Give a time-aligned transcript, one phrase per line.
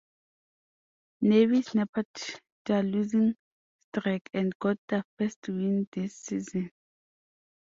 [1.21, 3.35] Navy snapped their losing
[3.81, 6.71] streak and got their first win this season.